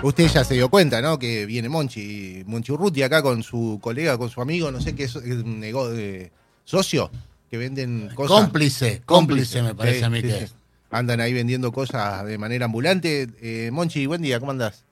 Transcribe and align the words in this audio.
Usted 0.02 0.26
ya 0.28 0.44
se 0.44 0.54
dio 0.54 0.68
cuenta, 0.70 1.00
¿no? 1.02 1.18
Que 1.18 1.46
viene 1.46 1.68
Monchi, 1.68 2.42
Monchi 2.46 2.72
Urruti 2.72 3.02
acá 3.02 3.22
con 3.22 3.42
su 3.42 3.78
colega, 3.82 4.16
con 4.18 4.28
su 4.28 4.40
amigo, 4.40 4.70
no 4.70 4.80
sé 4.80 4.94
qué 4.94 5.04
es, 5.04 5.16
es 5.16 5.42
un 5.42 5.60
nego- 5.60 5.90
eh, 5.94 6.30
socio, 6.64 7.10
que 7.50 7.58
venden 7.58 8.08
cosas. 8.14 8.40
Cómplice, 8.44 9.02
cómplice 9.04 9.62
me 9.62 9.74
parece 9.74 9.98
Sí, 9.98 10.04
a 10.04 10.10
mí 10.10 10.20
sí, 10.20 10.28
que 10.28 10.36
es. 10.44 10.56
Andan 10.90 11.20
ahí 11.20 11.32
vendiendo 11.32 11.70
cosas 11.70 12.24
de 12.26 12.36
manera 12.38 12.64
ambulante. 12.64 13.28
Eh, 13.40 13.70
Monchi, 13.72 14.06
buen 14.06 14.22
día, 14.22 14.40
¿cómo 14.40 14.50
andás? 14.52 14.84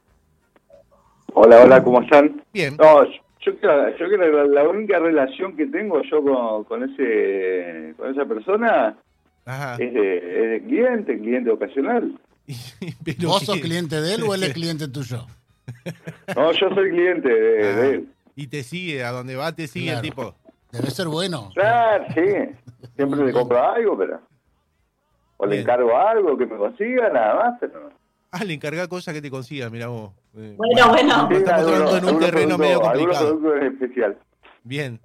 Hola, 1.35 1.63
hola, 1.63 1.83
¿cómo 1.83 2.03
están? 2.03 2.43
Bien. 2.53 2.77
No, 2.79 3.05
yo 3.05 3.57
creo, 3.59 3.91
yo 3.91 4.07
creo 4.07 4.11
que 4.11 4.17
la, 4.37 4.45
la 4.63 4.69
única 4.69 4.99
relación 4.99 5.57
que 5.57 5.67
tengo 5.67 6.01
yo 6.11 6.23
con, 6.23 6.65
con 6.65 6.83
ese 6.85 7.95
con 7.97 8.11
esa 8.13 8.25
persona 8.27 8.97
Ajá. 9.45 9.75
es 9.79 9.93
de, 9.95 10.17
es 10.17 10.51
de 10.51 10.63
cliente, 10.69 11.19
cliente 11.19 11.51
ocasional. 11.51 12.13
Pero 13.05 13.29
¿Vos 13.29 13.43
sos 13.45 13.57
que- 13.57 13.63
cliente 13.63 14.01
de 14.01 14.15
él 14.15 14.23
o 14.25 14.35
él 14.35 14.43
es 14.45 14.53
cliente 14.55 14.89
tuyo? 14.89 15.27
No, 16.35 16.53
yo 16.53 16.69
soy 16.75 16.91
cliente 16.91 17.29
de, 17.29 17.75
de 17.75 17.91
él. 17.95 18.09
Y 18.37 18.47
te 18.47 18.63
sigue, 18.63 19.05
a 19.05 19.11
donde 19.11 19.37
va 19.37 19.53
te 19.53 19.67
sigue 19.67 19.87
Claro. 19.87 19.99
el 19.99 20.03
tipo. 20.11 20.35
Debe 20.73 20.91
ser 20.91 21.09
bueno. 21.09 21.51
Claro, 21.55 22.05
sí. 22.15 22.57
Siempre 22.97 23.25
le 23.25 23.33
compro 23.33 23.63
algo, 23.63 23.97
pero... 23.99 24.21
O 25.39 25.47
le 25.47 25.53
Bien. 25.57 25.63
encargo 25.63 25.97
algo 25.97 26.37
que 26.37 26.47
me 26.47 26.57
consiga, 26.57 27.11
nada 27.11 27.35
más, 27.35 27.59
pero... 27.61 27.91
Ah, 28.31 28.45
le 28.45 28.53
encarga 28.55 28.87
cosas 28.89 29.15
que 29.15 29.23
te 29.23 29.31
consiga, 29.31 29.71
mirá 29.71 29.87
vos. 29.89 30.13
Eh, 30.37 30.55
Bueno, 30.57 30.89
bueno. 30.91 31.29
Estamos 31.31 31.67
hablando 31.73 31.97
en 31.97 32.05
un 32.15 32.21
terreno 32.21 32.59
medio 32.59 32.81
complicado. 32.81 33.39
productos 33.39 33.63
en 33.63 33.73
especial. 33.73 34.19
Bien. 34.65 35.01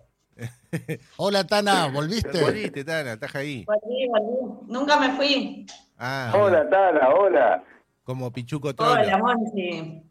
Hola, 1.17 1.45
Tana, 1.47 1.87
¿volviste? 1.93 2.41
Volviste, 2.41 2.83
Tana, 2.83 3.13
estás 3.13 3.33
ahí. 3.35 3.63
Volví, 3.65 4.07
volví. 4.09 4.55
Nunca 4.67 4.99
me 4.99 5.11
fui. 5.15 5.65
Ah, 5.97 6.31
Hola, 6.35 6.69
Tana, 6.69 7.09
hola. 7.09 7.63
como 8.03 8.31
Pichuco 8.31 8.69
Hola, 8.77 9.03
Trollo. 9.03 9.17
Monchi. 9.19 10.01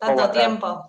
¿Cómo 0.00 0.16
Tanto 0.16 0.30
tiempo. 0.30 0.82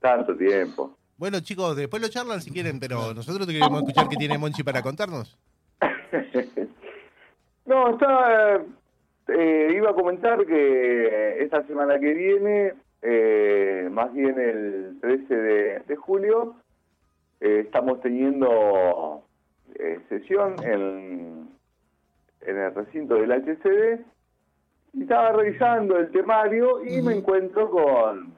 Tanto 0.00 0.36
tiempo. 0.36 0.96
Bueno, 1.16 1.40
chicos, 1.40 1.76
después 1.76 2.02
lo 2.02 2.08
charlan 2.08 2.40
si 2.40 2.50
quieren, 2.50 2.80
pero 2.80 3.14
nosotros 3.14 3.46
te 3.46 3.52
queremos 3.52 3.80
escuchar 3.80 4.08
qué 4.08 4.16
tiene 4.16 4.38
Monchi 4.38 4.62
para 4.62 4.82
contarnos. 4.82 5.38
No, 7.66 7.88
estaba, 7.94 8.60
eh, 9.28 9.72
iba 9.74 9.90
a 9.90 9.94
comentar 9.94 10.44
que 10.44 11.42
esta 11.42 11.66
semana 11.66 11.98
que 11.98 12.12
viene, 12.12 12.74
eh, 13.00 13.88
más 13.90 14.12
bien 14.12 14.38
el 14.38 14.98
13 15.00 15.34
de, 15.34 15.78
de 15.80 15.96
julio, 15.96 16.56
eh, 17.40 17.62
estamos 17.64 18.02
teniendo 18.02 19.24
eh, 19.76 19.98
sesión 20.10 20.56
en, 20.62 21.43
en 22.46 22.56
el 22.58 22.74
recinto 22.74 23.14
del 23.14 23.32
HCD 23.32 24.00
y 24.92 25.02
estaba 25.02 25.32
revisando 25.32 25.98
el 25.98 26.10
temario 26.10 26.84
y 26.84 27.02
me 27.02 27.14
encuentro 27.14 27.70
con, 27.70 28.34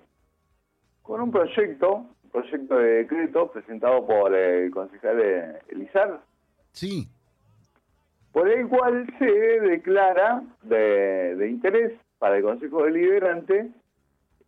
con 1.02 1.20
un 1.20 1.30
proyecto, 1.30 2.06
un 2.24 2.30
proyecto 2.30 2.78
de 2.78 2.88
decreto 3.02 3.50
presentado 3.50 4.06
por 4.06 4.34
el 4.34 4.70
concejal 4.70 5.60
Elizar, 5.68 6.20
Sí. 6.72 7.08
por 8.32 8.48
el 8.48 8.68
cual 8.68 9.06
se 9.18 9.26
declara 9.26 10.42
de, 10.62 11.36
de 11.36 11.48
interés 11.48 11.92
para 12.18 12.36
el 12.36 12.42
Consejo 12.42 12.84
Deliberante 12.84 13.70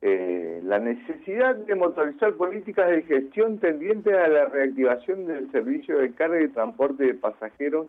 eh, 0.01 0.61
la 0.63 0.79
necesidad 0.79 1.57
de 1.57 1.75
motorizar 1.75 2.35
políticas 2.35 2.89
de 2.89 3.03
gestión 3.03 3.59
tendientes 3.59 4.15
a 4.15 4.29
la 4.29 4.45
reactivación 4.47 5.27
del 5.27 5.51
servicio 5.51 5.99
de 5.99 6.13
carga 6.13 6.41
y 6.41 6.49
transporte 6.49 7.05
de 7.05 7.15
pasajeros 7.15 7.89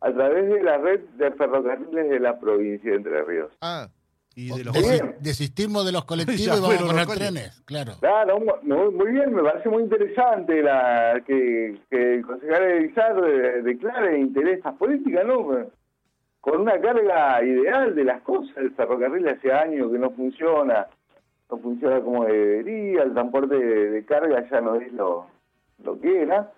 a 0.00 0.12
través 0.12 0.48
de 0.48 0.62
la 0.62 0.78
red 0.78 1.00
de 1.16 1.30
ferrocarriles 1.32 2.10
de 2.10 2.20
la 2.20 2.38
provincia 2.38 2.90
de 2.90 2.96
Entre 2.96 3.22
Ríos. 3.24 3.50
Ah, 3.60 3.88
y 4.34 4.56
de 4.56 4.62
los 4.62 4.74
desistimos 5.20 5.84
de 5.84 5.90
los 5.90 6.02
Ya 6.06 6.06
colectivos 6.06 6.58
y 6.58 6.60
vamos 6.60 6.74
a 6.74 6.78
poner 6.78 6.94
los 6.94 7.06
coles. 7.06 7.18
trenes, 7.18 7.62
claro. 7.64 7.92
Claro, 7.98 8.38
muy, 8.62 8.90
muy 8.94 9.12
bien, 9.12 9.34
me 9.34 9.42
parece 9.42 9.68
muy 9.68 9.82
interesante 9.82 10.62
la 10.62 11.20
que, 11.26 11.76
que 11.90 12.14
el 12.14 12.24
concejal 12.24 12.62
Elizar 12.62 13.24
eh, 13.24 13.62
declare 13.62 14.18
interés 14.18 14.54
a 14.54 14.56
estas 14.58 14.74
políticas, 14.74 15.26
¿no? 15.26 15.66
Con 16.40 16.60
una 16.60 16.80
carga 16.80 17.42
ideal 17.42 17.96
de 17.96 18.04
las 18.04 18.22
cosas. 18.22 18.56
El 18.58 18.70
ferrocarril 18.76 19.26
hace 19.28 19.52
años 19.52 19.90
que 19.90 19.98
no 19.98 20.10
funciona, 20.10 20.86
no 21.50 21.58
funciona 21.58 22.00
como 22.00 22.24
debería, 22.24 23.02
el 23.02 23.12
transporte 23.14 23.56
de, 23.56 23.90
de 23.90 24.04
carga 24.04 24.48
ya 24.48 24.60
no 24.60 24.76
es 24.76 24.92
lo, 24.92 25.26
lo 25.82 26.00
que 26.00 26.22
era. 26.22 26.52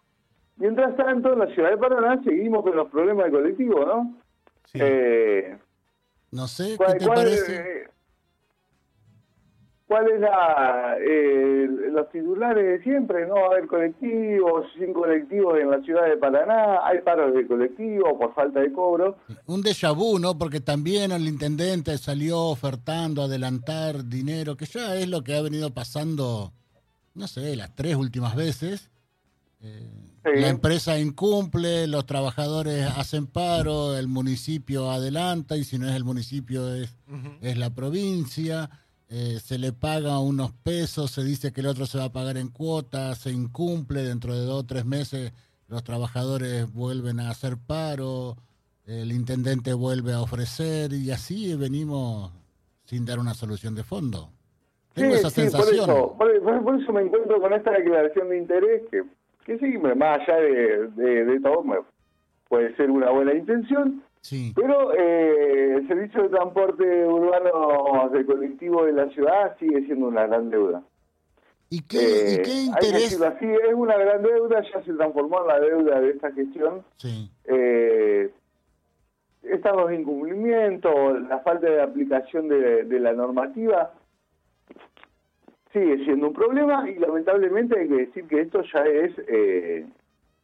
Mientras 0.60 0.94
tanto, 0.96 1.32
en 1.32 1.38
la 1.40 1.46
ciudad 1.54 1.70
de 1.70 1.78
Paraná 1.78 2.22
seguimos 2.22 2.62
con 2.62 2.76
los 2.76 2.88
problemas 2.90 3.24
de 3.26 3.32
colectivo, 3.32 3.84
¿no? 3.84 4.14
Sí. 4.66 4.78
Eh, 4.80 5.58
No 6.30 6.46
sé, 6.46 6.70
¿qué 6.70 6.76
¿Cuál, 6.76 6.98
te 6.98 7.06
cuál- 7.06 7.16
parece? 7.18 7.56
eh, 7.56 7.88
cuál 9.88 10.08
es 10.10 10.20
la, 10.20 10.96
eh, 11.00 11.66
los 11.90 12.08
titulares 12.10 12.62
de 12.64 12.82
siempre? 12.84 13.26
No 13.26 13.34
va 13.34 13.40
a 13.40 13.46
haber 13.46 13.66
colectivos, 13.66 14.66
sin 14.78 14.92
colectivos 14.92 15.58
en 15.58 15.70
la 15.70 15.80
ciudad 15.80 16.06
de 16.08 16.16
Paraná, 16.16 16.86
hay 16.86 17.00
paros 17.00 17.34
de 17.34 17.46
colectivos 17.46 18.12
por 18.18 18.32
falta 18.34 18.60
de 18.60 18.72
cobro. 18.72 19.16
Un 19.46 19.62
déjà 19.62 19.92
vu, 19.92 20.18
¿no? 20.20 20.38
Porque 20.38 20.60
también 20.60 21.10
el 21.10 21.26
intendente 21.26 21.98
salió 21.98 22.38
ofertando 22.44 23.22
adelantar 23.22 24.04
dinero, 24.04 24.56
que 24.56 24.66
ya 24.66 24.94
es 24.94 25.08
lo 25.08 25.22
que 25.24 25.34
ha 25.36 25.42
venido 25.42 25.70
pasando, 25.70 26.52
no 27.14 27.26
sé, 27.26 27.56
las 27.56 27.74
tres 27.74 27.96
últimas 27.96 28.36
veces. 28.36 28.88
Eh, 29.62 29.90
Sí. 30.24 30.30
La 30.38 30.48
empresa 30.48 30.98
incumple, 30.98 31.86
los 31.86 32.04
trabajadores 32.04 32.86
hacen 32.96 33.26
paro, 33.26 33.96
el 33.96 34.06
municipio 34.08 34.90
adelanta 34.90 35.56
y 35.56 35.64
si 35.64 35.78
no 35.78 35.88
es 35.88 35.94
el 35.96 36.04
municipio 36.04 36.74
es, 36.74 36.94
es 37.40 37.56
la 37.56 37.70
provincia. 37.70 38.68
eh, 39.08 39.40
se 39.42 39.58
le 39.58 39.72
paga 39.72 40.18
unos 40.20 40.52
pesos, 40.52 41.10
se 41.10 41.24
dice 41.24 41.52
que 41.52 41.62
el 41.62 41.66
otro 41.66 41.86
se 41.86 41.98
va 41.98 42.04
a 42.04 42.12
pagar 42.12 42.36
en 42.36 42.48
cuotas, 42.48 43.18
se 43.18 43.30
incumple, 43.32 44.04
dentro 44.04 44.34
de 44.38 44.44
dos 44.44 44.60
o 44.60 44.66
tres 44.66 44.84
meses 44.84 45.32
los 45.68 45.82
trabajadores 45.84 46.72
vuelven 46.72 47.18
a 47.20 47.30
hacer 47.30 47.56
paro, 47.56 48.36
el 48.86 49.10
intendente 49.12 49.72
vuelve 49.72 50.12
a 50.12 50.20
ofrecer 50.20 50.92
y 50.92 51.10
así 51.12 51.54
venimos 51.56 52.30
sin 52.84 53.04
dar 53.04 53.18
una 53.20 53.34
solución 53.34 53.74
de 53.74 53.84
fondo. 53.84 54.30
Tengo 54.94 55.14
esa 55.14 55.30
sí, 55.30 55.42
por 55.42 55.50
sensación. 55.50 55.90
eso, 55.90 56.14
por, 56.18 56.42
por- 56.42 56.62
por 56.64 56.80
eso 56.82 56.92
me 56.92 57.02
encuentro 57.02 57.40
con 57.40 57.52
esta 57.52 57.70
declaración 57.72 58.28
de 58.28 58.38
interés 58.38 58.82
que, 58.90 59.02
que 59.44 59.58
sí, 59.58 59.78
más 59.78 60.20
allá 60.20 60.36
de, 60.40 60.88
de- 60.88 61.24
de 61.24 61.40
todo, 61.40 61.64
puede 62.48 62.74
ser 62.76 62.90
una 62.90 63.10
buena 63.10 63.34
intención, 63.34 64.02
Sí. 64.22 64.52
Pero 64.54 64.92
eh, 64.94 65.76
el 65.76 65.88
servicio 65.88 66.24
de 66.24 66.28
transporte 66.28 67.06
urbano 67.06 68.10
de 68.12 68.26
colectivo 68.26 68.84
de 68.84 68.92
la 68.92 69.08
ciudad 69.08 69.56
sigue 69.58 69.80
siendo 69.86 70.08
una 70.08 70.26
gran 70.26 70.50
deuda. 70.50 70.82
¿Y 71.70 71.80
qué, 71.80 71.96
y 71.96 72.34
Eh, 72.34 72.42
qué 72.44 72.50
hay 72.50 72.66
que 72.80 72.86
interés? 72.86 72.92
decirlo 73.04 73.26
así, 73.28 73.46
es 73.46 73.72
una 73.74 73.96
gran 73.96 74.22
deuda, 74.22 74.60
ya 74.74 74.82
se 74.82 74.92
transformó 74.92 75.40
en 75.40 75.46
la 75.46 75.60
deuda 75.60 76.00
de 76.02 76.10
esta 76.10 76.32
gestión. 76.32 76.82
Sí. 76.98 77.30
Eh, 77.46 78.30
están 79.44 79.78
los 79.78 79.90
incumplimientos, 79.90 81.22
la 81.26 81.38
falta 81.38 81.70
de 81.70 81.80
aplicación 81.80 82.48
de, 82.48 82.84
de 82.84 83.00
la 83.00 83.14
normativa 83.14 83.94
sigue 85.72 86.04
siendo 86.04 86.28
un 86.28 86.32
problema 86.32 86.88
y 86.88 86.96
lamentablemente 86.96 87.78
hay 87.78 87.88
que 87.88 87.96
decir 88.06 88.24
que 88.26 88.40
esto 88.40 88.62
ya 88.72 88.80
es 88.84 89.12
eh, 89.28 89.86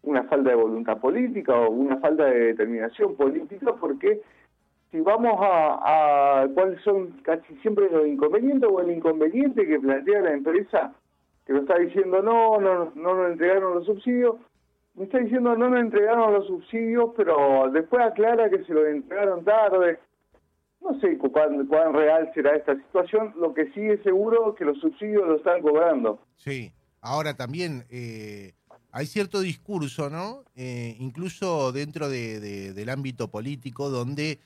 una 0.02 0.22
falta 0.24 0.50
de 0.50 0.56
voluntad 0.56 0.98
política 0.98 1.54
o 1.54 1.70
una 1.70 1.96
falta 1.98 2.26
de 2.26 2.46
determinación 2.46 3.16
política 3.16 3.74
porque 3.80 4.20
si 4.90 5.00
vamos 5.00 5.34
a, 5.40 6.46
cuáles 6.54 6.80
son 6.82 7.08
casi 7.22 7.54
siempre 7.56 7.90
los 7.90 8.06
inconvenientes 8.06 8.70
o 8.72 8.80
el 8.80 8.90
inconveniente 8.90 9.66
que 9.66 9.80
plantea 9.80 10.20
la 10.20 10.32
empresa 10.32 10.94
que 11.44 11.52
nos 11.52 11.62
está 11.62 11.78
diciendo 11.78 12.22
no, 12.22 12.60
no, 12.60 12.92
no 12.94 13.14
nos 13.14 13.32
entregaron 13.32 13.74
los 13.74 13.86
subsidios, 13.86 14.36
me 14.94 15.04
está 15.04 15.18
diciendo 15.18 15.56
no 15.56 15.68
nos 15.68 15.80
entregaron 15.80 16.32
los 16.32 16.46
subsidios, 16.46 17.10
pero 17.16 17.68
después 17.72 18.02
aclara 18.02 18.48
que 18.48 18.64
se 18.64 18.72
los 18.72 18.86
entregaron 18.86 19.44
tarde. 19.44 19.98
No 20.88 21.00
sé 21.00 21.18
cu- 21.18 21.32
cuán, 21.32 21.66
cuán 21.66 21.92
real 21.92 22.30
será 22.34 22.56
esta 22.56 22.74
situación, 22.76 23.34
lo 23.40 23.52
que 23.54 23.64
sí 23.74 23.80
es 23.80 24.02
seguro 24.02 24.52
es 24.52 24.58
que 24.58 24.64
los 24.64 24.78
subsidios 24.80 25.26
los 25.26 25.38
están 25.38 25.60
cobrando. 25.62 26.20
Sí. 26.36 26.70
Ahora 27.00 27.34
también 27.36 27.84
eh, 27.90 28.52
hay 28.92 29.06
cierto 29.06 29.40
discurso, 29.40 30.10
¿no? 30.10 30.44
Eh, 30.56 30.96
incluso 31.00 31.72
dentro 31.72 32.08
de- 32.08 32.40
de- 32.40 32.72
del 32.72 32.88
ámbito 32.88 33.28
político, 33.28 33.90
donde 33.90 34.38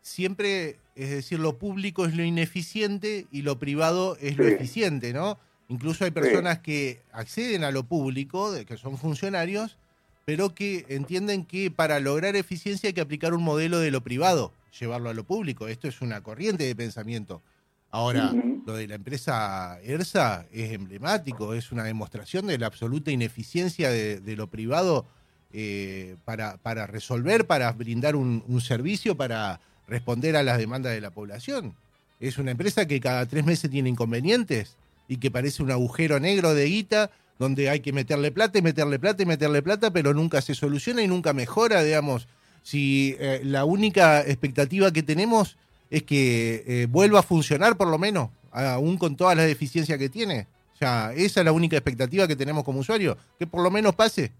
siempre, 0.00 0.76
es 0.96 1.10
decir, 1.10 1.38
lo 1.38 1.58
público 1.58 2.06
es 2.06 2.16
lo 2.16 2.24
ineficiente 2.24 3.26
y 3.30 3.42
lo 3.42 3.58
privado 3.58 4.16
es 4.20 4.36
lo 4.36 4.46
eficiente, 4.46 5.12
¿no? 5.12 5.38
Incluso 5.68 6.04
hay 6.04 6.10
personas 6.10 6.58
que 6.58 7.00
acceden 7.12 7.64
a 7.64 7.70
lo 7.70 7.84
público, 7.84 8.52
que 8.66 8.76
son 8.76 8.98
funcionarios, 8.98 9.76
pero 10.24 10.54
que 10.54 10.84
entienden 10.88 11.44
que 11.44 11.70
para 11.70 11.98
lograr 12.00 12.36
eficiencia 12.36 12.88
hay 12.88 12.94
que 12.94 13.00
aplicar 13.00 13.32
un 13.32 13.42
modelo 13.42 13.78
de 13.78 13.90
lo 13.90 14.00
privado, 14.02 14.52
llevarlo 14.78 15.10
a 15.10 15.14
lo 15.14 15.24
público. 15.24 15.68
Esto 15.68 15.88
es 15.88 16.00
una 16.00 16.22
corriente 16.22 16.64
de 16.64 16.74
pensamiento. 16.74 17.42
Ahora, 17.90 18.32
lo 18.66 18.74
de 18.74 18.88
la 18.88 18.94
empresa 18.94 19.78
ERSA 19.82 20.46
es 20.50 20.72
emblemático, 20.72 21.52
es 21.52 21.72
una 21.72 21.84
demostración 21.84 22.46
de 22.46 22.56
la 22.56 22.66
absoluta 22.66 23.10
ineficiencia 23.10 23.90
de, 23.90 24.18
de 24.18 24.34
lo 24.34 24.46
privado 24.46 25.06
eh, 25.52 26.16
para, 26.24 26.56
para 26.56 26.86
resolver, 26.86 27.46
para 27.46 27.70
brindar 27.72 28.16
un, 28.16 28.42
un 28.48 28.62
servicio, 28.62 29.14
para 29.14 29.60
responder 29.86 30.36
a 30.36 30.42
las 30.42 30.56
demandas 30.56 30.94
de 30.94 31.02
la 31.02 31.10
población. 31.10 31.74
Es 32.20 32.38
una 32.38 32.52
empresa 32.52 32.86
que 32.86 33.00
cada 33.00 33.26
tres 33.26 33.44
meses 33.44 33.70
tiene 33.70 33.90
inconvenientes 33.90 34.78
y 35.06 35.18
que 35.18 35.30
parece 35.30 35.62
un 35.62 35.70
agujero 35.70 36.18
negro 36.18 36.54
de 36.54 36.64
guita 36.64 37.10
donde 37.38 37.68
hay 37.68 37.80
que 37.80 37.92
meterle 37.92 38.32
plata 38.32 38.58
y 38.58 38.62
meterle 38.62 38.98
plata 38.98 39.22
y 39.22 39.26
meterle 39.26 39.60
plata, 39.60 39.92
pero 39.92 40.14
nunca 40.14 40.40
se 40.40 40.54
soluciona 40.54 41.02
y 41.02 41.08
nunca 41.08 41.34
mejora, 41.34 41.82
digamos. 41.82 42.28
Si 42.62 43.16
eh, 43.18 43.40
la 43.44 43.64
única 43.64 44.20
expectativa 44.20 44.92
que 44.92 45.02
tenemos 45.02 45.56
es 45.90 46.02
que 46.04 46.64
eh, 46.66 46.86
vuelva 46.88 47.20
a 47.20 47.22
funcionar 47.22 47.76
por 47.76 47.88
lo 47.88 47.98
menos, 47.98 48.30
aún 48.50 48.96
con 48.96 49.16
todas 49.16 49.36
las 49.36 49.46
deficiencias 49.46 49.98
que 49.98 50.08
tiene. 50.08 50.46
O 50.74 50.76
sea, 50.76 51.12
esa 51.14 51.40
es 51.40 51.44
la 51.44 51.52
única 51.52 51.76
expectativa 51.76 52.26
que 52.26 52.36
tenemos 52.36 52.64
como 52.64 52.80
usuario, 52.80 53.16
que 53.38 53.46
por 53.46 53.62
lo 53.62 53.70
menos 53.70 53.94
pase 53.94 54.32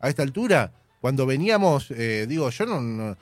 a 0.00 0.08
esta 0.08 0.22
altura. 0.22 0.72
Cuando 1.00 1.26
veníamos, 1.26 1.90
eh, 1.90 2.26
digo, 2.28 2.48
yo 2.50 2.66
no, 2.66 2.80
no, 2.80 3.16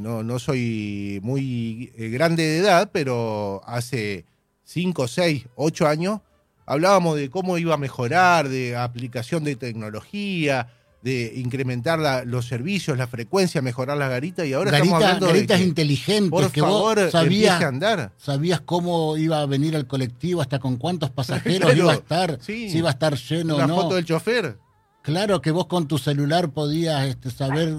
no, 0.00 0.22
no 0.22 0.38
soy 0.38 1.20
muy 1.22 1.92
grande 1.96 2.42
de 2.44 2.58
edad, 2.58 2.90
pero 2.92 3.62
hace 3.66 4.24
5, 4.64 5.08
6, 5.08 5.46
8 5.56 5.86
años 5.88 6.20
hablábamos 6.66 7.16
de 7.16 7.30
cómo 7.30 7.58
iba 7.58 7.74
a 7.74 7.78
mejorar, 7.78 8.48
de 8.48 8.76
aplicación 8.76 9.44
de 9.44 9.56
tecnología, 9.56 10.68
de 11.02 11.32
incrementar 11.36 11.98
la- 11.98 12.24
los 12.24 12.46
servicios, 12.46 12.96
la 12.96 13.06
frecuencia, 13.08 13.60
mejorar 13.60 13.96
las 13.98 14.08
garitas 14.08 14.46
y 14.46 14.52
ahora 14.52 14.70
estamos 14.70 14.92
Garita- 15.00 15.06
hablando 15.08 15.26
garitas 15.26 15.58
de 15.58 15.64
que, 15.64 15.68
inteligentes 15.68 16.30
por 16.30 16.50
que 16.52 16.60
favor, 16.60 17.00
vos 17.02 17.10
sabías, 17.10 17.60
a 17.60 17.66
andar. 17.68 18.12
sabías 18.16 18.60
cómo 18.60 19.16
iba 19.16 19.40
a 19.40 19.46
venir 19.46 19.74
el 19.74 19.86
colectivo, 19.88 20.40
hasta 20.40 20.58
con 20.60 20.76
cuántos 20.76 21.10
pasajeros 21.14 21.70
Claro, 21.72 21.76
iba 21.76 21.92
a 21.92 21.96
estar, 21.96 22.38
sí. 22.40 22.70
si 22.70 22.78
iba 22.78 22.88
a 22.88 22.92
estar 22.92 23.16
lleno 23.16 23.56
o 23.56 23.66
no. 23.66 23.74
foto 23.76 23.96
del 23.96 24.04
chofer. 24.04 24.58
Claro 25.02 25.40
que 25.40 25.50
vos 25.50 25.66
con 25.66 25.88
tu 25.88 25.98
celular 25.98 26.50
podías 26.52 27.04
este, 27.06 27.30
saber, 27.32 27.74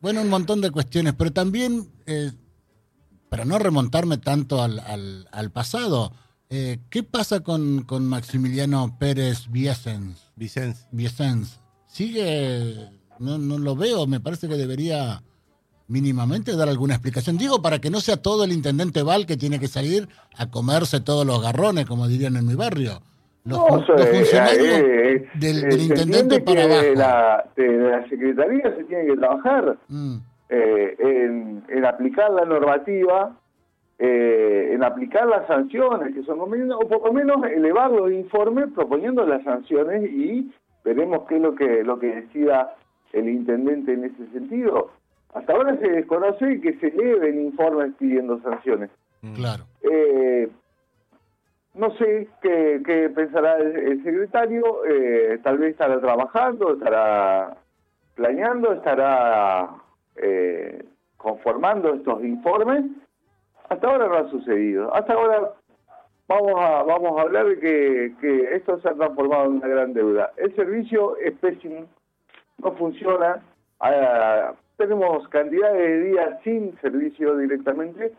bueno, 0.00 0.20
un 0.22 0.28
montón 0.28 0.60
de 0.60 0.72
cuestiones, 0.72 1.14
pero 1.16 1.32
también, 1.32 1.88
eh, 2.06 2.32
para 3.28 3.44
no 3.44 3.60
remontarme 3.60 4.18
tanto 4.18 4.60
al, 4.60 4.80
al- 4.80 5.28
al 5.30 5.50
pasado, 5.52 6.12
eh, 6.50 6.80
¿qué 6.90 7.04
pasa 7.04 7.40
con, 7.40 7.84
con 7.84 8.04
Maximiliano 8.06 8.98
Pérez 8.98 9.46
Viesens? 9.48 10.32
Vicens. 10.34 10.86
Viesens? 10.90 11.60
¿Sigue? 11.92 12.88
No, 13.18 13.36
no 13.36 13.58
lo 13.58 13.76
veo, 13.76 14.06
me 14.06 14.18
parece 14.18 14.48
que 14.48 14.54
debería 14.54 15.20
mínimamente 15.88 16.56
dar 16.56 16.70
alguna 16.70 16.94
explicación. 16.94 17.36
Digo, 17.36 17.60
para 17.60 17.80
que 17.80 17.90
no 17.90 18.00
sea 18.00 18.16
todo 18.16 18.44
el 18.44 18.52
intendente 18.52 19.02
Val 19.02 19.26
que 19.26 19.36
tiene 19.36 19.60
que 19.60 19.68
salir 19.68 20.08
a 20.38 20.48
comerse 20.48 21.00
todos 21.02 21.26
los 21.26 21.42
garrones, 21.42 21.84
como 21.84 22.08
dirían 22.08 22.36
en 22.36 22.46
mi 22.46 22.54
barrio. 22.54 23.02
Los, 23.44 23.58
No, 23.58 23.78
eso 23.78 23.92
los 23.92 24.06
es, 24.06 24.16
funcionarios 24.16 24.78
eh, 24.78 25.28
del, 25.34 25.64
eh, 25.64 25.66
del 25.66 25.80
intendente 25.82 26.40
para 26.40 26.64
abajo. 26.64 26.82
La, 26.94 27.44
de 27.56 27.68
la 27.76 28.08
Secretaría 28.08 28.74
se 28.74 28.84
tiene 28.84 29.06
que 29.08 29.16
trabajar 29.16 29.76
Mm, 29.88 30.16
eh, 30.48 30.96
en, 30.98 31.64
en 31.68 31.84
aplicar 31.84 32.30
la 32.30 32.46
normativa, 32.46 33.36
eh, 33.98 34.70
en 34.72 34.82
aplicar 34.82 35.26
las 35.26 35.46
sanciones 35.46 36.14
que 36.14 36.22
son 36.24 36.38
convenientes, 36.38 36.74
o 36.80 36.88
por 36.88 37.04
lo 37.06 37.12
menos 37.12 37.36
elevar 37.44 37.90
los 37.90 38.10
informes 38.10 38.66
proponiendo 38.74 39.26
las 39.26 39.44
sanciones 39.44 40.10
y 40.10 40.50
veremos 40.84 41.26
qué 41.28 41.36
es 41.36 41.42
lo 41.42 41.54
que, 41.54 41.84
lo 41.84 41.98
que 41.98 42.14
decida 42.14 42.74
el 43.12 43.28
intendente 43.28 43.92
en 43.92 44.04
ese 44.04 44.26
sentido. 44.32 44.90
Hasta 45.34 45.52
ahora 45.52 45.76
se 45.78 45.88
desconoce 45.88 46.60
que 46.60 46.74
se 46.74 46.88
eleven 46.88 47.40
informes 47.40 47.92
pidiendo 47.98 48.40
sanciones. 48.40 48.90
Mm. 49.22 49.34
claro. 49.34 49.64
Eh, 49.82 50.48
no 51.74 51.90
sé 51.96 52.28
qué, 52.42 52.82
qué 52.84 53.08
pensará 53.08 53.56
el, 53.56 53.76
el 53.76 54.04
secretario, 54.04 54.84
eh, 54.84 55.40
tal 55.42 55.58
vez 55.58 55.70
estará 55.70 56.00
trabajando, 56.00 56.74
estará 56.74 57.56
planeando, 58.14 58.72
estará 58.74 59.70
eh, 60.16 60.84
conformando 61.16 61.94
estos 61.94 62.22
informes. 62.24 62.84
Hasta 63.70 63.88
ahora 63.88 64.08
no 64.08 64.14
ha 64.16 64.30
sucedido. 64.30 64.94
Hasta 64.94 65.14
ahora 65.14 65.52
vamos 66.32 66.60
a, 66.60 66.82
vamos 66.82 67.18
a 67.18 67.22
hablar 67.22 67.46
de 67.46 67.58
que, 67.58 68.14
que 68.20 68.54
esto 68.56 68.80
se 68.80 68.88
ha 68.88 68.94
transformado 68.94 69.44
en 69.46 69.52
una 69.52 69.68
gran 69.68 69.92
deuda. 69.92 70.32
El 70.36 70.54
servicio 70.56 71.16
es 71.18 71.32
pésimo, 71.38 71.86
no 72.58 72.72
funciona. 72.72 73.42
Ah, 73.80 74.54
tenemos 74.76 75.26
cantidades 75.28 75.78
de 75.78 76.00
días 76.10 76.38
sin 76.44 76.78
servicio 76.80 77.36
directamente. 77.36 78.12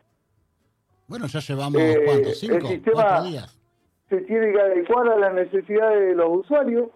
Bueno, 1.08 1.28
ya 1.28 1.40
llevamos, 1.40 1.82
Eh, 1.82 2.02
¿cuántos? 2.06 2.44
el 2.44 2.62
sistema- 2.68 3.38
se 4.10 4.18
tiene 4.22 4.52
que 4.52 4.62
adecuar 4.62 5.10
a 5.10 5.18
las 5.18 5.34
necesidades 5.34 6.00
de 6.10 6.16
los 6.16 6.28
usuarios. 6.38 6.90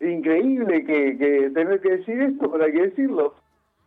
Increíble 0.00 0.84
que, 0.84 1.16
que 1.16 1.50
tener 1.50 1.80
que 1.80 1.96
decir 1.96 2.20
esto, 2.20 2.50
pero 2.52 2.64
hay 2.64 2.72
que 2.72 2.82
decirlo, 2.82 3.34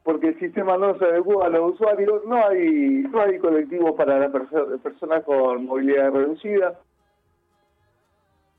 porque 0.04 0.30
el 0.30 0.40
sistema 0.40 0.78
no 0.78 0.98
se 0.98 1.06
adecua 1.06 1.46
a 1.46 1.50
los 1.50 1.74
usuarios, 1.76 2.24
no 2.26 2.36
hay 2.48 3.04
no 3.12 3.22
hay 3.22 3.38
colectivos 3.40 3.94
para 3.96 4.18
las 4.20 4.32
perso- 4.32 4.80
personas 4.82 5.24
con 5.24 5.66
movilidad 5.66 6.12
reducida. 6.12 6.80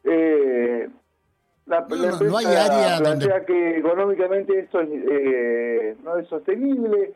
Eh, 0.05 0.89
la, 1.67 1.81
No, 1.89 1.97
la 1.97 2.11
no, 2.13 2.21
no 2.21 2.37
hay 2.39 2.47
área 2.47 3.01
donde- 3.01 3.27
plantea 3.27 3.45
que 3.47 3.79
económicamente 3.79 4.59
esto 4.61 4.81
es, 4.81 4.89
eh, 4.93 5.97
no 6.03 6.17
es 6.17 6.27
sostenible, 6.29 7.15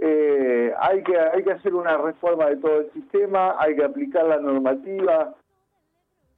eh, 0.00 0.72
hay 0.78 1.02
que 1.02 1.18
hay 1.18 1.42
que 1.42 1.52
hacer 1.52 1.74
una 1.74 1.96
reforma 1.98 2.46
de 2.46 2.56
todo 2.56 2.80
el 2.80 2.92
sistema, 2.92 3.56
hay 3.58 3.74
que 3.76 3.84
aplicar 3.84 4.24
la 4.26 4.38
normativa. 4.38 5.34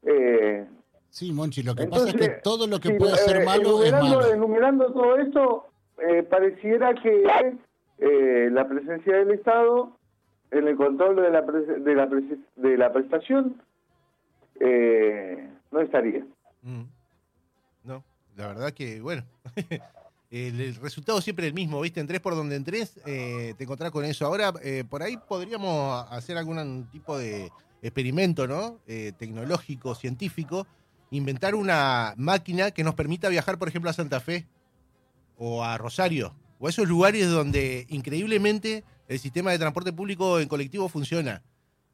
Eh, 0.03 0.67
Sí, 1.09 1.33
Monchi, 1.33 1.63
lo 1.63 1.75
que 1.75 1.85
entonces, 1.85 2.13
pasa 2.13 2.25
es 2.25 2.31
que 2.37 2.43
todo 2.43 2.67
lo 2.67 2.79
que 2.79 2.89
sí, 2.91 2.95
puede 2.99 3.15
eh, 3.15 3.17
ser 3.17 3.45
malo 3.45 3.83
es 3.83 3.89
enumerando, 3.89 4.19
malo. 4.21 4.33
enumerando 4.35 4.93
todo 4.93 5.17
esto, 5.17 5.67
eh, 5.99 6.23
pareciera 6.23 6.95
que 6.95 7.25
eh, 7.99 8.49
la 8.51 8.69
presencia 8.69 9.17
del 9.17 9.33
Estado 9.33 9.97
en 10.51 10.69
el 10.69 10.77
control 10.77 11.17
de 11.17 11.31
la, 11.31 11.43
de 11.43 11.95
la, 11.95 12.07
de 12.57 12.77
la 12.77 12.93
prestación 12.93 13.61
eh, 14.61 15.49
no 15.71 15.81
estaría. 15.81 16.25
Mm. 16.63 16.85
No, 17.85 18.05
la 18.37 18.49
verdad 18.49 18.73
que, 18.73 19.01
bueno, 19.01 19.23
el, 20.31 20.61
el 20.61 20.75
resultado 20.77 21.21
siempre 21.21 21.47
es 21.47 21.51
el 21.51 21.55
mismo, 21.55 21.81
¿viste? 21.81 22.01
Entrés 22.01 22.21
por 22.21 22.35
donde 22.35 22.57
entres, 22.57 23.01
eh, 23.07 23.55
te 23.57 23.65
encontrás 23.65 23.91
con 23.91 24.05
eso. 24.05 24.27
Ahora, 24.27 24.53
eh, 24.63 24.85
por 24.89 25.03
ahí 25.03 25.17
podríamos 25.17 26.07
hacer 26.11 26.37
algún 26.37 26.89
tipo 26.91 27.17
de 27.17 27.51
experimento, 27.83 28.47
¿no? 28.47 28.79
Eh, 28.87 29.13
tecnológico, 29.19 29.95
científico, 29.95 30.67
inventar 31.11 31.55
una 31.55 32.15
máquina 32.17 32.71
que 32.71 32.85
nos 32.85 32.95
permita 32.95 33.29
viajar, 33.29 33.59
por 33.59 33.69
ejemplo, 33.69 33.91
a 33.91 33.95
Santa 33.95 34.21
Fe 34.21 34.47
o 35.37 35.63
a 35.65 35.79
Rosario, 35.79 36.35
o 36.59 36.67
a 36.67 36.71
esos 36.71 36.89
lugares 36.89 37.29
donde 37.31 37.87
increíblemente 37.89 38.85
el 39.09 39.19
sistema 39.19 39.51
de 39.53 39.59
transporte 39.59 39.93
público 39.93 40.41
en 40.41 40.49
colectivo 40.49 40.89
funciona 40.89 41.43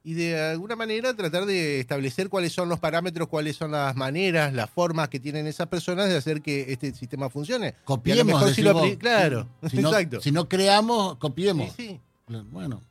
y 0.05 0.15
de 0.15 0.41
alguna 0.51 0.75
manera 0.75 1.15
tratar 1.15 1.47
de 1.47 1.79
establecer 1.79 2.29
cuáles 2.29 2.53
son 2.53 2.69
los 2.69 2.81
parámetros, 2.81 3.29
cuáles 3.29 3.55
son 3.57 3.71
las 3.71 3.95
maneras, 3.95 4.53
las 4.53 4.69
formas 4.69 5.09
que 5.09 5.21
tienen 5.21 5.47
esas 5.47 5.69
personas 5.69 6.09
de 6.09 6.17
hacer 6.17 6.43
que 6.43 6.73
este 6.73 6.93
sistema 6.93 7.31
funcione. 7.31 7.77
Copiemos, 7.85 8.27
mejor 8.27 8.53
si 8.53 8.63
lo 8.63 8.73
vos. 8.75 8.91
claro, 8.99 9.49
Si 9.71 9.77
no, 9.81 9.91
exacto. 9.91 10.21
si 10.21 10.33
no 10.33 10.49
creamos, 10.49 11.17
copiemos. 11.19 11.73
Sí, 11.77 12.01
sí. 12.29 12.37
Bueno, 12.51 12.83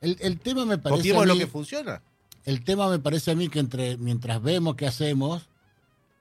el, 0.00 0.16
el 0.20 0.38
tema 0.38 0.64
me 0.64 0.78
parece 0.78 0.98
Copiemos 1.00 1.22
a 1.24 1.26
lo 1.26 1.36
que 1.36 1.46
funciona. 1.48 2.02
el 2.44 2.62
tema 2.62 2.88
me 2.88 3.00
parece 3.00 3.32
a 3.32 3.34
mí 3.34 3.48
que 3.48 3.58
entre 3.58 3.96
mientras 3.96 4.40
vemos 4.40 4.76
qué 4.76 4.86
hacemos, 4.86 5.48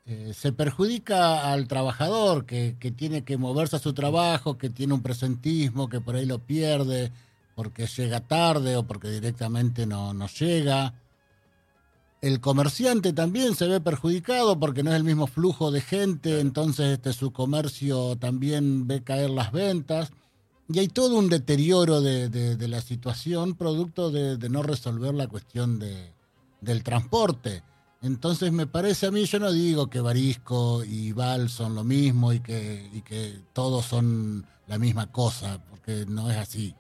eh, 0.06 0.34
se 0.34 0.52
perjudica 0.52 1.52
al 1.52 1.68
trabajador 1.68 2.46
que, 2.46 2.76
que 2.80 2.92
tiene 2.92 3.24
que 3.24 3.38
moverse 3.38 3.78
a 3.78 3.80
su 3.80 3.94
trabajo, 3.94 4.58
que 4.58 4.70
tiene 4.70 4.94
un 4.94 5.02
presentismo, 5.02 5.88
que 5.90 6.02
por 6.02 6.16
ahí 6.16 6.26
lo 6.26 6.40
pierde 6.40 7.12
porque 7.56 7.86
llega 7.88 8.20
tarde 8.20 8.76
o 8.76 8.84
porque 8.84 9.10
directamente 9.10 9.86
no, 9.86 10.14
no 10.14 10.28
llega. 10.28 10.94
El 12.22 12.40
comerciante 12.40 13.12
también 13.14 13.56
se 13.56 13.68
ve 13.68 13.80
perjudicado 13.82 14.60
porque 14.60 14.82
no 14.82 14.92
es 14.92 14.96
el 14.98 15.04
mismo 15.04 15.28
flujo 15.28 15.72
de 15.72 15.82
gente, 15.82 16.40
entonces 16.40 16.94
este, 16.94 17.14
su 17.14 17.32
comercio 17.32 18.16
también 18.16 18.88
ve 18.88 19.04
caer 19.04 19.30
las 19.30 19.52
ventas. 19.52 20.12
Y 20.70 20.80
hay 20.80 20.88
todo 20.88 21.18
un 21.18 21.28
deterioro 21.30 22.00
de, 22.02 22.30
de- 22.30 22.56
de 22.56 22.68
la 22.70 22.80
situación 22.82 23.56
producto 23.56 24.10
de, 24.10 24.38
de 24.38 24.50
no 24.50 24.64
resolver 24.64 25.14
la 25.14 25.28
cuestión 25.28 25.78
de, 25.80 26.12
del 26.62 26.84
transporte. 26.84 27.62
Entonces 28.04 28.52
me 28.52 28.68
parece 28.68 29.08
a 29.08 29.12
mí, 29.12 29.24
yo 29.26 29.40
no 29.40 29.52
digo 29.52 29.90
que 29.90 30.02
Barisco 30.02 30.84
y 30.84 31.14
Val 31.14 31.50
son 31.50 31.74
lo 31.74 31.84
mismo 31.86 32.34
y 32.34 32.42
que, 32.42 32.90
y 32.94 33.02
que 33.02 33.40
todos 33.54 33.86
son 33.86 34.46
la 34.68 34.78
misma 34.78 35.10
cosa, 35.12 35.64
porque 35.70 36.06
no 36.08 36.30
es 36.30 36.38
así. 36.38 36.76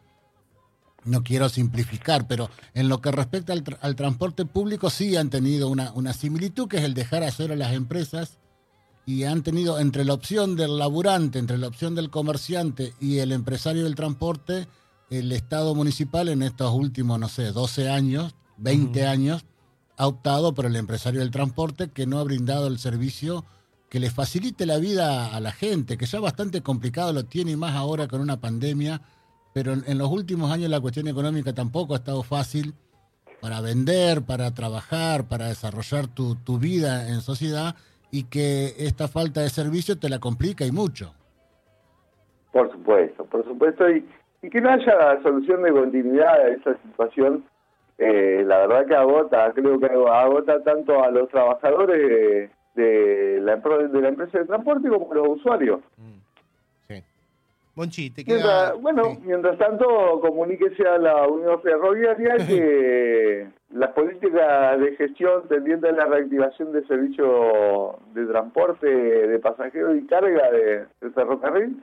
No 1.05 1.23
quiero 1.23 1.47
simplificar, 1.47 2.27
pero 2.27 2.49
en 2.73 2.89
lo 2.89 2.99
que 3.01 3.11
respecta 3.11 3.53
al, 3.53 3.63
tra- 3.63 3.77
al 3.81 3.95
transporte 3.95 4.45
público 4.45 4.89
sí 4.89 5.15
han 5.15 5.29
tenido 5.29 5.69
una, 5.69 5.91
una 5.93 6.11
similitud, 6.13 6.67
que 6.67 6.77
es 6.77 6.83
el 6.83 6.93
dejar 6.93 7.23
hacer 7.23 7.51
a 7.53 7.55
las 7.55 7.73
empresas 7.73 8.37
y 9.05 9.23
han 9.23 9.43
tenido 9.43 9.79
entre 9.79 10.03
la 10.05 10.13
opción 10.13 10.55
del 10.57 10.77
laburante, 10.77 11.39
entre 11.39 11.57
la 11.57 11.67
opción 11.67 11.95
del 11.95 12.09
comerciante 12.09 12.93
y 12.99 13.19
el 13.19 13.31
empresario 13.31 13.85
del 13.85 13.95
transporte, 13.95 14.67
el 15.09 15.31
Estado 15.31 15.73
municipal 15.73 16.27
en 16.29 16.41
estos 16.41 16.73
últimos, 16.73 17.17
no 17.19 17.29
sé, 17.29 17.51
12 17.51 17.89
años, 17.89 18.35
20 18.57 19.05
años, 19.05 19.45
ha 19.97 20.07
optado 20.07 20.53
por 20.53 20.65
el 20.65 20.75
empresario 20.75 21.19
del 21.19 21.31
transporte 21.31 21.89
que 21.91 22.05
no 22.05 22.19
ha 22.19 22.23
brindado 22.23 22.67
el 22.67 22.79
servicio 22.79 23.45
que 23.89 23.99
le 23.99 24.09
facilite 24.09 24.65
la 24.65 24.79
vida 24.79 25.35
a 25.35 25.39
la 25.39 25.51
gente, 25.51 25.97
que 25.97 26.07
ya 26.07 26.19
bastante 26.19 26.61
complicado 26.61 27.13
lo 27.13 27.25
tiene 27.25 27.51
y 27.51 27.55
más 27.55 27.75
ahora 27.75 28.07
con 28.07 28.21
una 28.21 28.37
pandemia, 28.37 29.01
pero 29.53 29.73
en, 29.73 29.97
los 29.99 30.09
últimos 30.09 30.51
años 30.51 30.71
la 30.71 30.81
cuestión 30.81 31.07
económica 31.07 31.53
tampoco 31.53 31.93
ha 31.93 31.97
estado 31.97 32.23
fácil 32.23 32.73
para 33.39 33.61
vender, 33.61 34.23
para 34.23 34.51
trabajar, 34.51 35.25
para 35.25 35.47
desarrollar 35.47 36.07
tu, 36.07 36.35
tu 36.37 36.57
vida 36.57 37.07
en 37.09 37.21
sociedad 37.21 37.75
y 38.09 38.23
que 38.23 38.73
esta 38.79 39.07
falta 39.07 39.41
de 39.41 39.49
servicio 39.49 39.99
te 39.99 40.09
la 40.09 40.17
complica 40.17 40.65
y 40.65 40.71
mucho. 40.71 41.13
Por 42.51 42.71
supuesto, 42.71 43.25
por 43.25 43.43
supuesto, 43.43 43.87
y, 43.91 44.03
y 44.41 44.49
que 44.49 44.59
no 44.59 44.71
haya 44.71 45.21
solución 45.21 45.61
de 45.61 45.71
continuidad 45.71 46.33
a 46.33 46.47
esa 46.47 46.81
situación, 46.81 47.45
eh, 47.97 48.43
la 48.45 48.59
verdad 48.67 48.85
que 48.87 48.95
agota, 48.95 49.51
creo 49.53 49.79
que 49.79 49.85
agota 49.85 50.63
tanto 50.63 51.03
a 51.03 51.11
los 51.11 51.29
trabajadores 51.29 52.49
de 52.75 53.39
la, 53.41 53.55
de 53.57 54.01
la 54.01 54.09
empresa 54.09 54.39
de 54.39 54.45
transporte 54.45 54.89
como 54.89 55.11
a 55.11 55.15
los 55.15 55.27
usuarios. 55.29 55.79
Mm. 55.97 56.87
Sí. 56.87 57.03
Monchi, 57.75 58.09
te 58.09 58.25
queda... 58.25 58.35
Mientras, 58.35 58.81
bueno, 58.81 59.03
sí. 59.03 59.19
mientras 59.25 59.57
tanto, 59.57 59.85
comuníquese 60.21 60.87
a 60.87 60.97
la 60.97 61.27
Unión 61.27 61.61
Ferroviaria 61.61 62.35
que 62.47 63.47
las 63.73 63.91
políticas 63.91 64.79
de 64.79 64.95
gestión 64.95 65.47
tendientes 65.47 65.91
a 65.91 65.95
la 65.95 66.05
reactivación 66.05 66.71
del 66.71 66.87
servicio 66.87 67.97
de 68.13 68.25
transporte 68.25 68.87
de 68.87 69.39
pasajeros 69.39 69.97
y 69.97 70.05
carga 70.05 70.51
de, 70.51 70.85
ferrocarril 71.11 71.81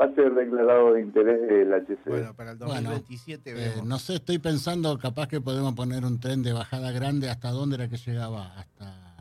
va 0.00 0.06
a 0.06 0.14
ser 0.14 0.32
declarado 0.34 0.94
de 0.94 1.02
interés 1.02 1.40
del 1.48 1.72
HC. 1.72 2.08
Bueno, 2.08 2.34
para 2.34 2.52
el 2.52 2.58
Bueno, 2.58 2.90
2027 2.90 3.52
Eh, 3.56 3.72
no 3.84 3.98
sé, 3.98 4.14
estoy 4.16 4.38
pensando, 4.38 4.98
capaz 4.98 5.28
que 5.28 5.40
podemos 5.40 5.74
poner 5.74 6.04
un 6.04 6.18
tren 6.18 6.42
de 6.42 6.52
bajada 6.52 6.90
grande. 6.92 7.28
¿Hasta 7.30 7.50
dónde 7.50 7.76
era 7.76 7.88
que 7.88 7.96
llegaba? 7.96 8.52
Hasta 8.56 9.12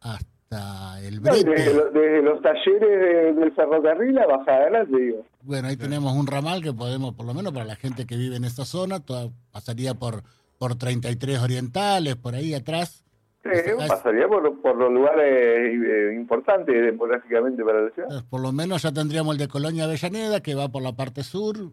hasta 0.00 1.00
el 1.00 1.22
No, 1.22 1.32
desde, 1.32 1.44
Brete. 1.50 1.74
lo- 1.74 1.90
desde 1.90 2.22
los 2.22 2.42
talleres 2.42 2.80
de- 2.80 3.32
del 3.40 3.52
ferrocarril 3.54 4.18
a 4.18 4.26
Bajada 4.26 4.68
Grande, 4.68 5.00
digo. 5.00 5.24
Bueno, 5.42 5.68
ahí 5.68 5.76
tenemos 5.76 6.12
un 6.14 6.26
ramal 6.26 6.62
que 6.62 6.72
podemos, 6.72 7.14
por 7.14 7.26
lo 7.26 7.34
menos 7.34 7.52
para 7.52 7.64
la 7.64 7.76
gente 7.76 8.06
que 8.06 8.16
vive 8.16 8.36
en 8.36 8.44
esa 8.44 8.64
zona, 8.64 9.00
toda- 9.00 9.30
pasaría 9.50 9.94
por, 9.94 10.22
por 10.58 10.74
33 10.76 11.40
Orientales, 11.40 12.16
por 12.16 12.34
ahí 12.34 12.52
atrás. 12.54 13.03
Sí, 13.44 13.70
pasaría 13.86 14.26
por, 14.26 14.60
por 14.62 14.76
los 14.76 14.90
lugares 14.90 15.24
eh, 15.26 16.14
importantes 16.16 16.74
demográficamente 16.74 17.62
para 17.62 17.82
la 17.82 17.90
ciudad. 17.90 18.08
Entonces, 18.08 18.28
por 18.30 18.40
lo 18.40 18.52
menos 18.52 18.82
ya 18.82 18.90
tendríamos 18.92 19.34
el 19.34 19.38
de 19.38 19.48
Colonia 19.48 19.84
Avellaneda, 19.84 20.40
que 20.40 20.54
va 20.54 20.68
por 20.70 20.82
la 20.82 20.92
parte 20.96 21.22
sur. 21.22 21.70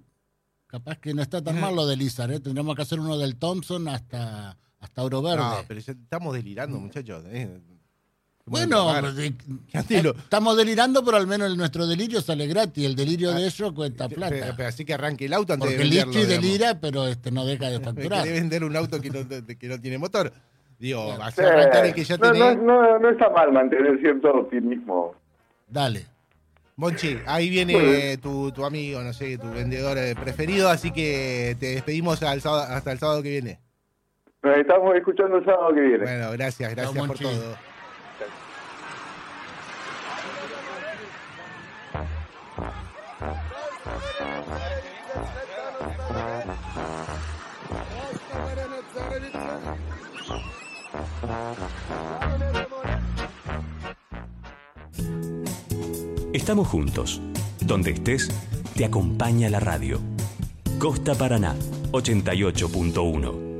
Capaz 0.67 0.97
que 0.99 1.13
no 1.13 1.21
está 1.21 1.41
tan 1.43 1.59
mal 1.59 1.75
lo 1.75 1.85
de 1.87 1.95
Lizar, 1.97 2.31
¿eh? 2.31 2.39
Tendríamos 2.39 2.75
que 2.75 2.81
hacer 2.81 2.99
uno 2.99 3.17
del 3.17 3.37
Thompson 3.37 3.87
hasta, 3.87 4.57
hasta 4.79 5.03
Oro 5.03 5.21
Verde. 5.21 5.37
No, 5.37 5.55
pero 5.67 5.79
ya 5.79 5.91
estamos 5.93 6.33
delirando, 6.33 6.77
muchachos. 6.79 7.23
eh. 7.27 7.59
Bueno, 8.45 8.91
estamos 9.73 10.57
delirando, 10.57 11.05
pero 11.05 11.17
al 11.17 11.27
menos 11.27 11.55
nuestro 11.55 11.85
delirio 11.87 12.21
sale 12.21 12.47
gratis. 12.47 12.85
El 12.85 12.95
delirio 12.95 13.31
de 13.33 13.45
ellos 13.45 13.71
cuesta 13.73 14.09
Pero, 14.09 14.19
plata. 14.19 14.53
pero 14.57 14.67
así 14.69 14.83
que 14.83 14.93
arranque 14.93 15.25
el 15.25 15.33
auto 15.33 15.53
antes 15.53 15.69
Porque 15.69 15.77
de 15.77 15.83
el 15.83 15.89
venderlo. 15.89 16.11
Lichi 16.13 16.25
digamos. 16.25 16.43
delira, 16.45 16.79
pero 16.81 17.07
este 17.07 17.31
no 17.31 17.45
deja 17.45 17.69
de 17.69 17.79
facturar. 17.81 18.27
vender 18.27 18.63
un 18.63 18.75
auto 18.75 18.99
que 18.99 19.09
no, 19.09 19.19
que 19.27 19.67
no 19.67 19.79
tiene 19.79 19.97
motor. 19.99 20.33
Digo, 20.81 21.15
así 21.21 21.41
arrancar 21.41 21.85
el 21.85 21.93
que 21.93 22.03
ya 22.03 22.17
no, 22.17 22.31
tenés. 22.31 22.57
no, 22.57 22.63
no, 22.81 22.97
no 22.97 23.09
está 23.11 23.29
mal 23.29 23.51
mantener 23.51 23.99
cierto 23.99 24.31
optimismo. 24.33 25.13
Dale. 25.67 26.07
Monchi, 26.75 27.19
ahí 27.27 27.51
viene 27.51 28.17
tu, 28.17 28.51
tu 28.51 28.65
amigo, 28.65 28.99
no 29.01 29.13
sé, 29.13 29.37
tu 29.37 29.47
vendedor 29.51 29.95
eh, 29.99 30.15
preferido, 30.19 30.69
así 30.69 30.89
que 30.91 31.55
te 31.59 31.67
despedimos 31.75 32.23
al 32.23 32.41
sábado- 32.41 32.73
hasta 32.73 32.91
el 32.93 32.97
sábado 32.97 33.21
que 33.21 33.29
viene. 33.29 33.59
Nos 34.41 34.57
estamos 34.57 34.95
escuchando 34.95 35.37
el 35.37 35.45
sábado 35.45 35.71
que 35.75 35.81
viene. 35.81 36.03
Bueno, 36.03 36.31
gracias, 36.31 36.73
gracias 36.73 37.05
por 37.07 37.19
todo. 37.19 37.55
Estamos 56.41 56.67
juntos. 56.69 57.21
Donde 57.63 57.91
estés, 57.91 58.27
te 58.75 58.83
acompaña 58.83 59.47
la 59.47 59.59
radio. 59.59 59.99
Costa 60.79 61.13
Paraná, 61.13 61.55
88.1. 61.91 63.50